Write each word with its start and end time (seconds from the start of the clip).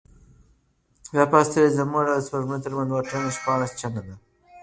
دا 1.15 1.23
فاصله 1.31 1.75
زموږ 1.77 2.05
او 2.13 2.17
د 2.21 2.25
سپوږمۍ 2.25 2.59
ترمنځ 2.63 2.87
د 2.89 2.91
واټن 2.95 3.23
شپاړس 3.37 3.71
چنده 3.79 4.01
ده. 4.07 4.15